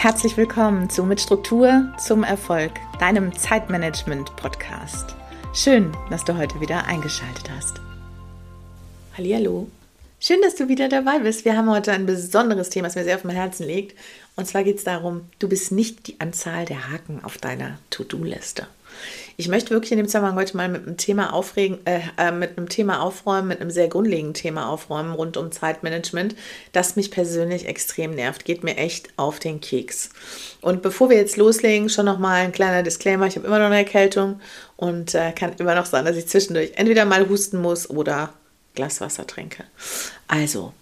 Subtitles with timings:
[0.00, 5.14] Herzlich willkommen zu Mit Struktur zum Erfolg, deinem Zeitmanagement-Podcast.
[5.52, 7.82] Schön, dass du heute wieder eingeschaltet hast.
[9.18, 9.68] Hallo.
[10.22, 11.46] Schön, dass du wieder dabei bist.
[11.46, 13.98] Wir haben heute ein besonderes Thema, das mir sehr auf dem Herzen liegt.
[14.36, 18.66] Und zwar geht es darum, du bist nicht die Anzahl der Haken auf deiner To-Do-Liste.
[19.38, 22.58] Ich möchte wirklich in dem Zusammenhang heute mal mit einem Thema aufregen, äh, äh, mit
[22.58, 26.36] einem Thema aufräumen, mit einem sehr grundlegenden Thema aufräumen rund um Zeitmanagement,
[26.72, 28.44] das mich persönlich extrem nervt.
[28.44, 30.10] Geht mir echt auf den Keks.
[30.60, 33.66] Und bevor wir jetzt loslegen, schon noch mal ein kleiner Disclaimer: Ich habe immer noch
[33.66, 34.38] eine Erkältung
[34.76, 38.34] und äh, kann immer noch sein, dass ich zwischendurch entweder mal husten muss oder
[38.74, 39.64] Glas Wasser trinke.
[40.28, 40.72] Also,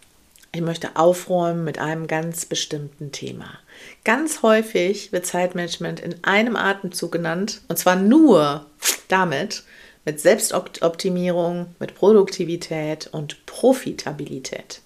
[0.53, 3.59] ich möchte aufräumen mit einem ganz bestimmten Thema.
[4.05, 8.67] Ganz häufig wird Zeitmanagement in einem Atemzug genannt und zwar nur
[9.09, 9.65] damit
[10.05, 14.81] mit Selbstoptimierung, mit Produktivität und Profitabilität.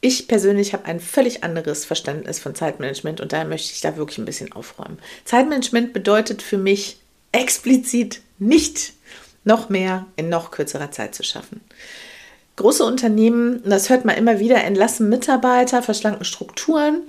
[0.00, 4.18] Ich persönlich habe ein völlig anderes Verständnis von Zeitmanagement und daher möchte ich da wirklich
[4.18, 5.00] ein bisschen aufräumen.
[5.24, 6.98] Zeitmanagement bedeutet für mich
[7.32, 8.92] explizit nicht
[9.42, 11.60] noch mehr in noch kürzerer Zeit zu schaffen.
[12.58, 17.02] Große Unternehmen, das hört man immer wieder, entlassen Mitarbeiter, verschlanken Strukturen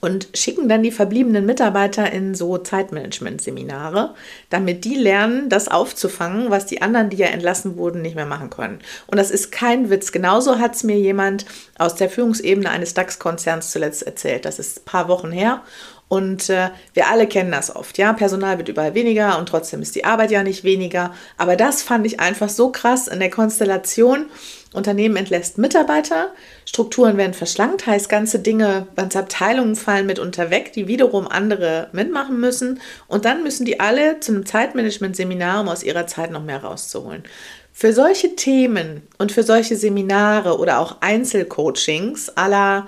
[0.00, 4.14] und schicken dann die verbliebenen Mitarbeiter in so Zeitmanagement-Seminare,
[4.50, 8.50] damit die lernen, das aufzufangen, was die anderen, die ja entlassen wurden, nicht mehr machen
[8.50, 8.80] können.
[9.06, 10.10] Und das ist kein Witz.
[10.10, 11.46] Genauso hat es mir jemand
[11.78, 14.44] aus der Führungsebene eines DAX-Konzerns zuletzt erzählt.
[14.44, 15.62] Das ist ein paar Wochen her.
[16.08, 18.12] Und äh, wir alle kennen das oft, ja.
[18.12, 21.12] Personal wird überall weniger und trotzdem ist die Arbeit ja nicht weniger.
[21.36, 24.26] Aber das fand ich einfach so krass in der Konstellation.
[24.72, 26.32] Unternehmen entlässt Mitarbeiter,
[26.64, 32.38] Strukturen werden verschlankt, heißt ganze Dinge, ganze Abteilungen fallen mitunter weg, die wiederum andere mitmachen
[32.38, 32.80] müssen.
[33.08, 37.24] Und dann müssen die alle zu einem Zeitmanagement-Seminar, um aus ihrer Zeit noch mehr rauszuholen.
[37.72, 42.86] Für solche Themen und für solche Seminare oder auch Einzelcoachings aller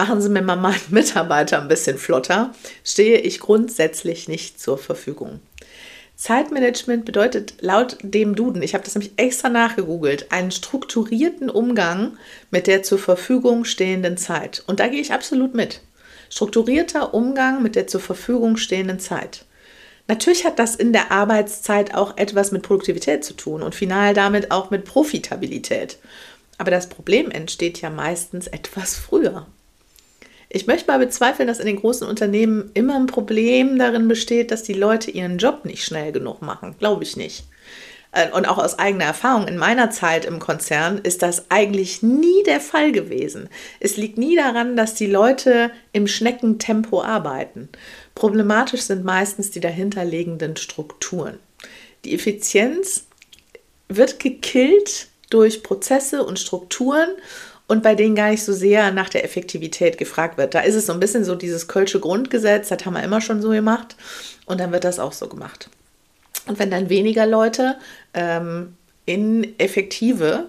[0.00, 2.52] machen Sie mir mal meinen Mitarbeiter ein bisschen flotter,
[2.84, 5.40] stehe ich grundsätzlich nicht zur Verfügung.
[6.16, 12.16] Zeitmanagement bedeutet laut dem Duden, ich habe das nämlich extra nachgegoogelt, einen strukturierten Umgang
[12.50, 14.64] mit der zur Verfügung stehenden Zeit.
[14.66, 15.82] Und da gehe ich absolut mit.
[16.30, 19.44] Strukturierter Umgang mit der zur Verfügung stehenden Zeit.
[20.08, 24.50] Natürlich hat das in der Arbeitszeit auch etwas mit Produktivität zu tun und final damit
[24.50, 25.98] auch mit Profitabilität.
[26.56, 29.46] Aber das Problem entsteht ja meistens etwas früher.
[30.52, 34.64] Ich möchte mal bezweifeln, dass in den großen Unternehmen immer ein Problem darin besteht, dass
[34.64, 36.74] die Leute ihren Job nicht schnell genug machen.
[36.76, 37.44] Glaube ich nicht.
[38.10, 42.42] Äh, und auch aus eigener Erfahrung in meiner Zeit im Konzern ist das eigentlich nie
[42.44, 43.48] der Fall gewesen.
[43.78, 47.68] Es liegt nie daran, dass die Leute im Schneckentempo arbeiten.
[48.16, 51.38] Problematisch sind meistens die dahinterliegenden Strukturen.
[52.04, 53.06] Die Effizienz
[53.88, 57.08] wird gekillt durch Prozesse und Strukturen
[57.70, 60.56] und bei denen gar nicht so sehr nach der Effektivität gefragt wird.
[60.56, 63.40] Da ist es so ein bisschen so dieses Kölsche Grundgesetz, das haben wir immer schon
[63.40, 63.94] so gemacht
[64.44, 65.70] und dann wird das auch so gemacht.
[66.48, 67.76] Und wenn dann weniger Leute
[68.12, 68.74] ähm,
[69.06, 70.46] in effektive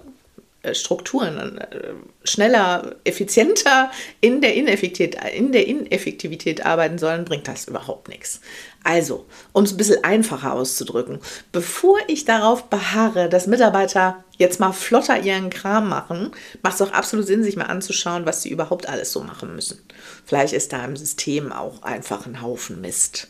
[0.64, 1.94] äh, Strukturen äh,
[2.24, 8.42] schneller, effizienter in der, Ineffektivität, in der Ineffektivität arbeiten sollen, bringt das überhaupt nichts.
[8.84, 11.20] Also, um es ein bisschen einfacher auszudrücken,
[11.52, 16.32] bevor ich darauf beharre, dass Mitarbeiter jetzt mal flotter ihren Kram machen,
[16.64, 19.80] macht es auch absolut Sinn, sich mal anzuschauen, was sie überhaupt alles so machen müssen.
[20.26, 23.28] Vielleicht ist da im System auch einfach ein Haufen Mist.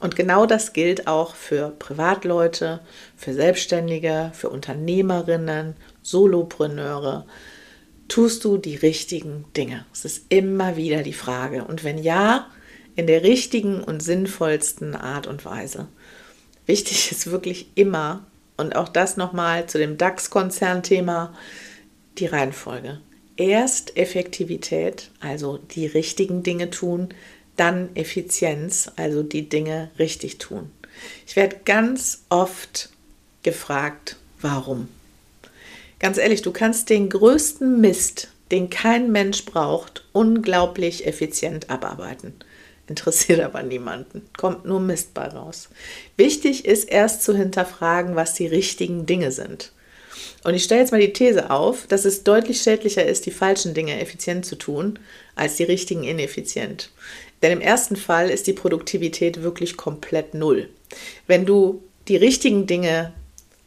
[0.00, 2.80] Und genau das gilt auch für Privatleute,
[3.16, 7.26] für Selbstständige, für Unternehmerinnen, Solopreneure.
[8.08, 9.84] Tust du die richtigen Dinge?
[9.92, 11.64] Es ist immer wieder die Frage.
[11.64, 12.48] Und wenn ja,
[13.00, 15.88] in der richtigen und sinnvollsten Art und Weise.
[16.66, 18.26] Wichtig ist wirklich immer,
[18.58, 21.34] und auch das nochmal zu dem DAX-Konzern-Thema,
[22.18, 23.00] die Reihenfolge.
[23.38, 27.08] Erst Effektivität, also die richtigen Dinge tun,
[27.56, 30.70] dann Effizienz, also die Dinge richtig tun.
[31.26, 32.90] Ich werde ganz oft
[33.42, 34.88] gefragt, warum?
[36.00, 42.34] Ganz ehrlich, du kannst den größten Mist, den kein Mensch braucht, unglaublich effizient abarbeiten.
[42.90, 44.22] Interessiert aber niemanden.
[44.36, 45.68] Kommt nur Mist bei raus.
[46.16, 49.70] Wichtig ist erst zu hinterfragen, was die richtigen Dinge sind.
[50.42, 53.74] Und ich stelle jetzt mal die These auf, dass es deutlich schädlicher ist, die falschen
[53.74, 54.98] Dinge effizient zu tun,
[55.36, 56.90] als die richtigen ineffizient.
[57.42, 60.68] Denn im ersten Fall ist die Produktivität wirklich komplett null.
[61.28, 63.12] Wenn du die richtigen Dinge,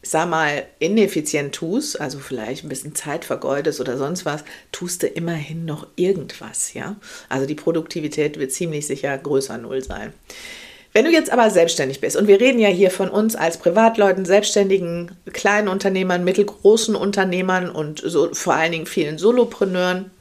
[0.03, 5.07] sag mal, ineffizient tust, also vielleicht ein bisschen Zeit vergeudest oder sonst was, tust du
[5.07, 6.97] immerhin noch irgendwas, ja?
[7.29, 10.13] Also die Produktivität wird ziemlich sicher größer null sein.
[10.91, 14.25] Wenn du jetzt aber selbstständig bist, und wir reden ja hier von uns als Privatleuten,
[14.25, 20.11] selbstständigen, kleinen Unternehmern, mittelgroßen Unternehmern und so, vor allen Dingen vielen Solopreneuren,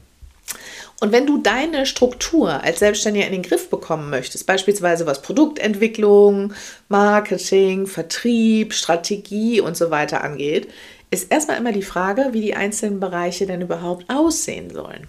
[1.03, 6.53] Und wenn du deine Struktur als Selbstständiger in den Griff bekommen möchtest, beispielsweise was Produktentwicklung,
[6.87, 10.69] Marketing, Vertrieb, Strategie und so weiter angeht,
[11.11, 15.07] ist erstmal immer die Frage, wie die einzelnen Bereiche denn überhaupt aussehen sollen.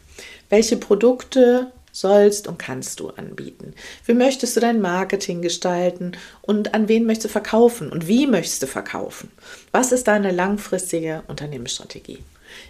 [0.48, 3.72] Welche Produkte sollst und kannst du anbieten?
[4.04, 8.64] Wie möchtest du dein Marketing gestalten und an wen möchtest du verkaufen und wie möchtest
[8.64, 9.30] du verkaufen?
[9.70, 12.18] Was ist deine langfristige Unternehmensstrategie?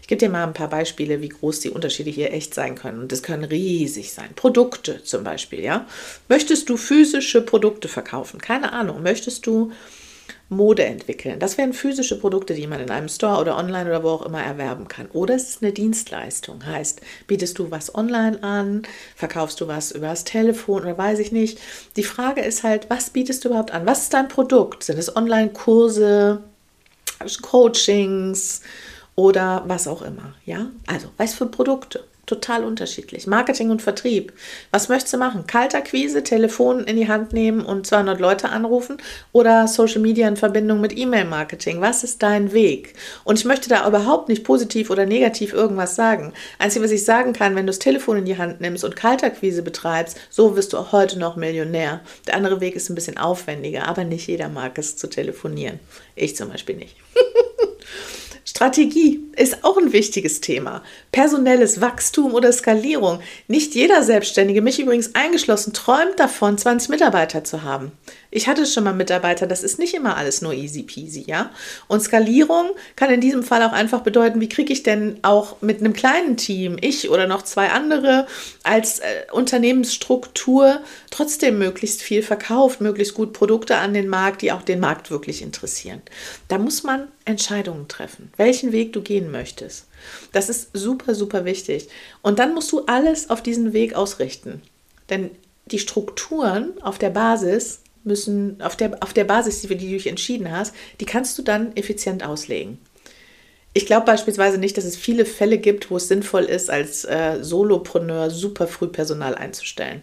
[0.02, 3.00] Ich gebe dir mal ein paar Beispiele, wie groß die Unterschiede hier echt sein können.
[3.00, 4.30] Und das können riesig sein.
[4.34, 5.86] Produkte zum Beispiel, ja.
[6.28, 8.40] Möchtest du physische Produkte verkaufen?
[8.40, 9.02] Keine Ahnung.
[9.02, 9.72] Möchtest du
[10.48, 11.38] Mode entwickeln?
[11.38, 14.42] Das wären physische Produkte, die man in einem Store oder online oder wo auch immer
[14.42, 15.08] erwerben kann.
[15.12, 16.64] Oder es ist eine Dienstleistung.
[16.64, 18.82] Heißt, bietest du was online an?
[19.16, 21.58] Verkaufst du was über das Telefon oder weiß ich nicht?
[21.96, 23.86] Die Frage ist halt, was bietest du überhaupt an?
[23.86, 24.84] Was ist dein Produkt?
[24.84, 26.42] Sind es Online-Kurse,
[27.42, 28.60] Coachings?
[29.16, 30.34] Oder was auch immer.
[30.44, 32.04] Ja, also was für Produkte.
[32.26, 33.26] Total unterschiedlich.
[33.26, 34.32] Marketing und Vertrieb.
[34.70, 35.46] Was möchtest du machen?
[35.46, 38.96] Kalterquise, Telefon in die Hand nehmen und 200 Leute anrufen
[39.32, 41.82] oder Social Media in Verbindung mit E-Mail-Marketing?
[41.82, 42.94] Was ist dein Weg?
[43.24, 46.32] Und ich möchte da überhaupt nicht positiv oder negativ irgendwas sagen.
[46.58, 49.62] Einzige, was ich sagen kann, wenn du das Telefon in die Hand nimmst und Kalterquise
[49.62, 52.00] betreibst, so wirst du auch heute noch Millionär.
[52.26, 55.78] Der andere Weg ist ein bisschen aufwendiger, aber nicht jeder mag es zu telefonieren.
[56.14, 56.96] Ich zum Beispiel nicht.
[58.44, 60.82] Strategie ist auch ein wichtiges Thema.
[61.12, 63.20] Personelles Wachstum oder Skalierung.
[63.48, 67.92] Nicht jeder Selbstständige, mich übrigens eingeschlossen, träumt davon, 20 Mitarbeiter zu haben.
[68.36, 71.52] Ich hatte schon mal Mitarbeiter, das ist nicht immer alles nur easy peasy, ja?
[71.86, 75.78] Und Skalierung kann in diesem Fall auch einfach bedeuten, wie kriege ich denn auch mit
[75.78, 78.26] einem kleinen Team, ich oder noch zwei andere,
[78.64, 80.80] als äh, Unternehmensstruktur
[81.12, 85.40] trotzdem möglichst viel verkauft, möglichst gut Produkte an den Markt, die auch den Markt wirklich
[85.40, 86.02] interessieren.
[86.48, 89.86] Da muss man Entscheidungen treffen, welchen Weg du gehen möchtest.
[90.32, 91.88] Das ist super, super wichtig.
[92.20, 94.60] Und dann musst du alles auf diesen Weg ausrichten.
[95.08, 95.30] Denn
[95.66, 100.06] die Strukturen auf der Basis müssen, auf der, auf der Basis, die, die du dich
[100.06, 102.78] entschieden hast, die kannst du dann effizient auslegen.
[103.72, 107.38] Ich glaube beispielsweise nicht, dass es viele Fälle gibt, wo es sinnvoll ist, als äh,
[107.40, 110.02] Solopreneur super früh Personal einzustellen.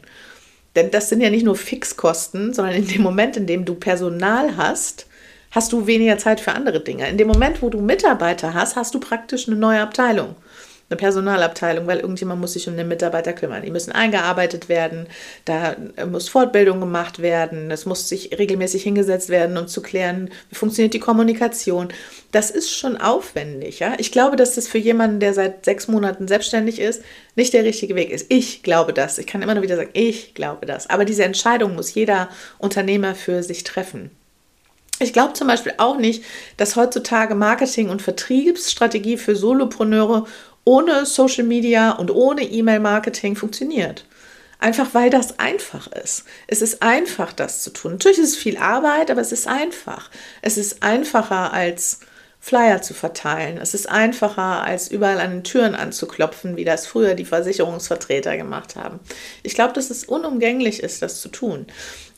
[0.76, 4.58] Denn das sind ja nicht nur Fixkosten, sondern in dem Moment, in dem du Personal
[4.58, 5.08] hast,
[5.52, 7.10] hast du weniger Zeit für andere Dinge.
[7.10, 10.36] In dem Moment, wo du Mitarbeiter hast, hast du praktisch eine neue Abteilung.
[10.92, 13.64] Eine Personalabteilung, weil irgendjemand muss sich um den Mitarbeiter kümmern.
[13.64, 15.08] Die müssen eingearbeitet werden,
[15.46, 20.56] da muss Fortbildung gemacht werden, es muss sich regelmäßig hingesetzt werden, um zu klären, wie
[20.56, 21.88] funktioniert die Kommunikation.
[22.34, 23.80] Das ist schon aufwendig.
[23.80, 23.94] Ja?
[24.00, 27.02] Ich glaube, dass das für jemanden, der seit sechs Monaten selbstständig ist,
[27.38, 28.26] nicht der richtige Weg ist.
[28.28, 29.18] Ich glaube das.
[29.18, 30.90] Ich kann immer nur wieder sagen, ich glaube das.
[30.90, 32.28] Aber diese Entscheidung muss jeder
[32.58, 34.12] Unternehmer für sich treffen.
[35.02, 36.24] Ich glaube zum Beispiel auch nicht,
[36.58, 40.28] dass heutzutage Marketing- und Vertriebsstrategie für Solopreneure
[40.64, 44.06] ohne Social Media und ohne E-Mail-Marketing funktioniert.
[44.60, 46.24] Einfach weil das einfach ist.
[46.46, 47.94] Es ist einfach, das zu tun.
[47.94, 50.12] Natürlich ist es viel Arbeit, aber es ist einfach.
[50.44, 52.02] Es ist einfacher als
[52.40, 53.58] Flyer zu verteilen.
[53.58, 58.76] Es ist einfacher, als überall an den Türen anzuklopfen, wie das früher die Versicherungsvertreter gemacht
[58.76, 59.00] haben.
[59.44, 61.68] Ich glaube, dass es unumgänglich ist, das zu tun.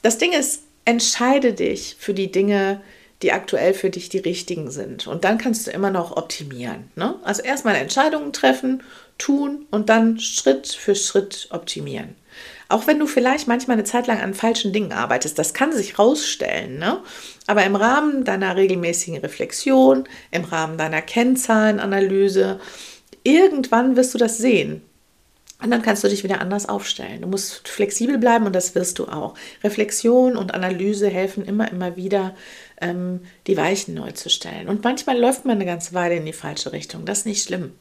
[0.02, 2.84] Das Ding ist, entscheide dich für die Dinge, die
[3.32, 5.08] aktuell für dich die richtigen sind.
[5.08, 6.92] Und dann kannst du immer noch optimieren.
[6.96, 7.16] Ne?
[7.24, 8.84] Also erstmal Entscheidungen treffen,
[9.18, 12.16] tun und dann Schritt für Schritt optimieren.
[12.70, 16.00] Auch wenn du vielleicht manchmal eine Zeit lang an falschen Dingen arbeitest, das kann sich
[16.00, 16.80] rausstellen.
[16.80, 17.00] Ne?
[17.46, 22.60] Aber im Rahmen deiner regelmäßigen Reflexion, im Rahmen deiner Kennzahlenanalyse,
[23.24, 24.82] irgendwann wirst du das sehen.
[25.64, 27.22] Und dann kannst du dich wieder anders aufstellen.
[27.22, 29.34] Du musst flexibel bleiben und das wirst du auch.
[29.64, 32.36] Reflexion und Analyse helfen immer, immer wieder,
[32.84, 34.68] ähm, die Weichen neu zu stellen.
[34.68, 37.06] Und manchmal läuft man eine ganze Weile in die falsche Richtung.
[37.06, 37.74] Das ist nicht schlimm.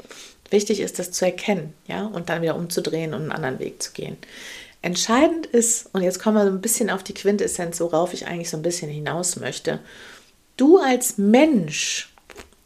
[0.50, 3.92] Wichtig ist, das zu erkennen, ja, und dann wieder umzudrehen und einen anderen Weg zu
[3.92, 4.16] gehen.
[4.82, 8.50] Entscheidend ist, und jetzt kommen wir so ein bisschen auf die Quintessenz, worauf ich eigentlich
[8.50, 9.80] so ein bisschen hinaus möchte.
[10.56, 12.12] Du als Mensch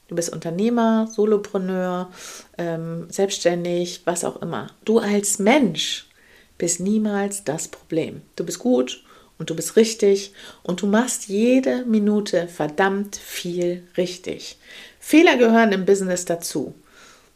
[0.08, 2.12] Du bist Unternehmer, Solopreneur,
[2.58, 4.68] ähm, selbstständig, was auch immer.
[4.84, 6.08] Du als Mensch
[6.58, 8.22] bist niemals das Problem.
[8.36, 9.02] Du bist gut
[9.38, 14.56] und du bist richtig und du machst jede Minute verdammt viel richtig.
[15.00, 16.74] Fehler gehören im Business dazu.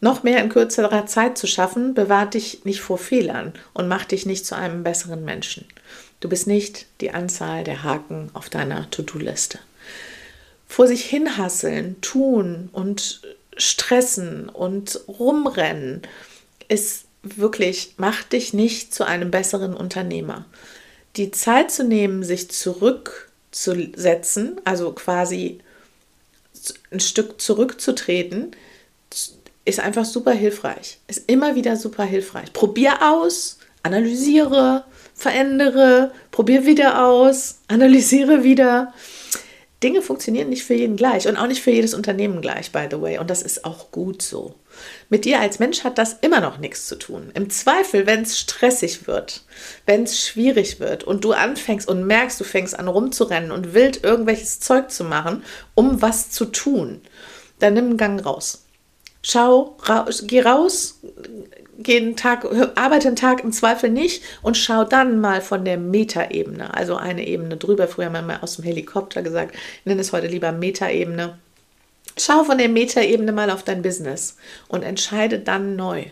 [0.01, 4.25] Noch mehr in kürzerer Zeit zu schaffen, bewahrt dich nicht vor Fehlern und macht dich
[4.25, 5.67] nicht zu einem besseren Menschen.
[6.21, 9.59] Du bist nicht die Anzahl der Haken auf deiner To-Do-Liste
[10.71, 13.23] vor sich hinhasseln, tun und
[13.57, 16.03] stressen und rumrennen,
[16.69, 20.45] ist wirklich, macht dich nicht zu einem besseren Unternehmer.
[21.17, 25.61] Die Zeit zu nehmen, sich zurückzusetzen, also quasi
[26.91, 28.53] ein Stück zurückzutreten,
[29.65, 30.99] ist einfach super hilfreich.
[31.09, 32.53] Ist immer wieder super hilfreich.
[32.53, 38.93] Probier aus, analysiere, verändere, probier wieder aus, analysiere wieder.
[39.83, 43.01] Dinge funktionieren nicht für jeden gleich und auch nicht für jedes Unternehmen gleich, by the
[43.01, 43.19] way.
[43.19, 44.55] Und das ist auch gut so.
[45.09, 47.31] Mit dir als Mensch hat das immer noch nichts zu tun.
[47.33, 49.43] Im Zweifel, wenn es stressig wird,
[49.87, 54.05] wenn es schwierig wird und du anfängst und merkst, du fängst an rumzurennen und wild
[54.05, 55.45] irgendwelches Zeug zu machen,
[55.75, 57.01] um was zu tun,
[57.59, 58.65] dann nimm einen Gang raus.
[59.23, 61.01] Schau, raus, geh raus,
[61.89, 62.45] einen Tag,
[62.75, 67.27] arbeite einen Tag im Zweifel nicht und schau dann mal von der Metaebene, also eine
[67.27, 67.89] Ebene drüber.
[67.89, 71.39] Früher haben wir mal aus dem Helikopter gesagt, ich nenne es heute lieber Metaebene.
[72.17, 74.37] Schau von der Metaebene mal auf dein Business
[74.69, 76.05] und entscheide dann neu.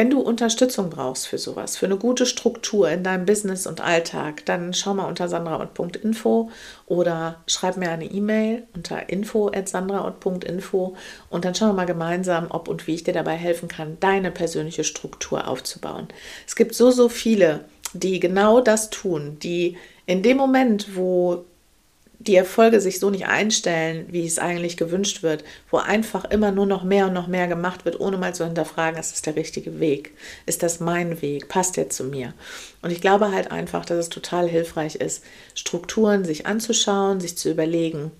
[0.00, 4.46] Wenn du Unterstützung brauchst für sowas, für eine gute Struktur in deinem Business und Alltag,
[4.46, 6.50] dann schau mal unter sandraort.info
[6.86, 10.96] oder schreib mir eine E-Mail unter info@sandraort.info
[11.28, 14.30] und dann schauen wir mal gemeinsam, ob und wie ich dir dabei helfen kann, deine
[14.30, 16.08] persönliche Struktur aufzubauen.
[16.46, 19.76] Es gibt so so viele, die genau das tun, die
[20.06, 21.44] in dem Moment, wo
[22.20, 26.66] die Erfolge sich so nicht einstellen, wie es eigentlich gewünscht wird, wo einfach immer nur
[26.66, 29.80] noch mehr und noch mehr gemacht wird, ohne mal zu hinterfragen, ist das der richtige
[29.80, 30.14] Weg?
[30.44, 31.48] Ist das mein Weg?
[31.48, 32.34] Passt der zu mir?
[32.82, 35.24] Und ich glaube halt einfach, dass es total hilfreich ist,
[35.54, 38.10] Strukturen sich anzuschauen, sich zu überlegen,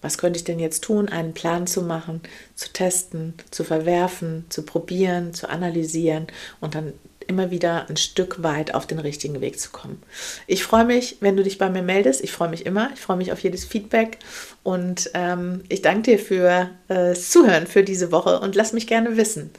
[0.00, 2.20] was könnte ich denn jetzt tun, einen Plan zu machen,
[2.54, 6.28] zu testen, zu verwerfen, zu probieren, zu analysieren
[6.60, 6.92] und dann
[7.30, 10.02] immer wieder ein Stück weit auf den richtigen Weg zu kommen.
[10.48, 12.22] Ich freue mich, wenn du dich bei mir meldest.
[12.24, 12.90] Ich freue mich immer.
[12.92, 14.18] Ich freue mich auf jedes Feedback.
[14.64, 19.16] Und ähm, ich danke dir für äh, Zuhören für diese Woche und lass mich gerne
[19.16, 19.50] wissen,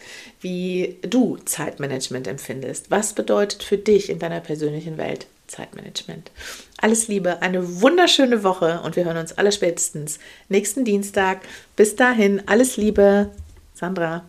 [0.42, 2.92] wie du Zeitmanagement empfindest.
[2.92, 6.30] Was bedeutet für dich in deiner persönlichen Welt Zeitmanagement?
[6.78, 11.40] Alles Liebe, eine wunderschöne Woche und wir hören uns alle spätestens nächsten Dienstag.
[11.78, 13.30] Bis dahin, alles Liebe,
[13.74, 14.26] Sandra.